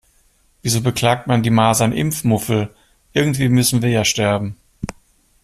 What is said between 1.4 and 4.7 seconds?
die Masernimpfmuffel, irgendwie müssen wir ja sterben.